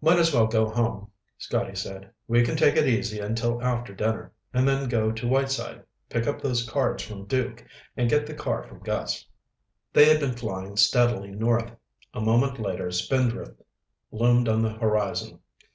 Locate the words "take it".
2.56-2.88